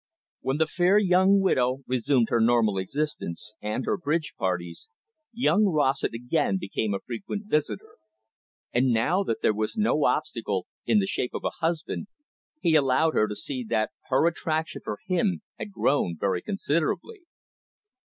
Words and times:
When 0.39 0.57
the 0.57 0.65
fair 0.65 0.97
young 0.97 1.39
widow 1.41 1.83
resumed 1.85 2.29
her 2.31 2.41
normal 2.41 2.79
existence, 2.79 3.53
and 3.61 3.85
her 3.85 3.97
bridge 3.99 4.33
parties, 4.35 4.89
young 5.31 5.65
Rossett 5.65 6.15
again 6.15 6.57
became 6.57 6.95
a 6.95 6.99
frequent 6.99 7.45
visitor. 7.45 7.97
And 8.73 8.87
now 8.87 9.21
that 9.21 9.43
there 9.43 9.53
was 9.53 9.77
no 9.77 10.05
obstacle 10.05 10.65
in 10.87 10.97
the 10.97 11.05
shape 11.05 11.35
of 11.35 11.43
a 11.43 11.59
husband, 11.63 12.07
he 12.61 12.73
allowed 12.73 13.13
her 13.13 13.27
to 13.27 13.35
see 13.35 13.63
that 13.65 13.91
her 14.09 14.25
attraction 14.25 14.81
for 14.83 14.97
him 15.05 15.43
had 15.59 15.71
grown 15.71 16.17
very 16.19 16.41
considerably. 16.41 17.21